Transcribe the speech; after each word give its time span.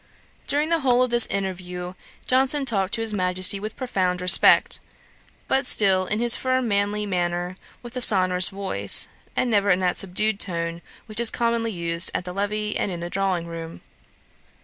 During 0.47 0.69
the 0.69 0.79
whole 0.79 1.03
of 1.03 1.11
this 1.11 1.27
interview, 1.27 1.93
Johnson 2.25 2.65
talked 2.65 2.95
to 2.95 3.01
his 3.01 3.13
Majesty 3.13 3.59
with 3.59 3.75
profound 3.75 4.19
respect, 4.19 4.79
but 5.47 5.67
still 5.67 6.07
in 6.07 6.19
his 6.19 6.35
firm 6.35 6.67
manly 6.67 7.05
manner, 7.05 7.55
with 7.83 7.95
a 7.95 8.01
sonorous 8.01 8.49
voice, 8.49 9.07
and 9.35 9.51
never 9.51 9.69
in 9.69 9.77
that 9.77 9.99
subdued 9.99 10.39
tone 10.39 10.81
which 11.05 11.19
is 11.19 11.29
commonly 11.29 11.71
used 11.71 12.09
at 12.15 12.25
the 12.25 12.33
levee 12.33 12.75
and 12.75 12.91
in 12.91 12.99
the 12.99 13.11
drawing 13.11 13.45
room. 13.45 13.81